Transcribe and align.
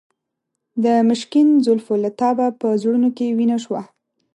د 0.83 0.85
مشکین 1.09 1.47
زلفو 1.65 1.93
له 2.03 2.09
تابه 2.19 2.47
په 2.61 2.67
زړونو 2.81 3.09
کې 3.17 3.35
وینه 3.37 3.57
شوه. 3.63 3.81